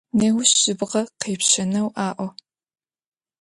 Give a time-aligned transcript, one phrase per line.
[0.17, 2.27] Неущ жьыбгъэ къепщэнэу аӏо.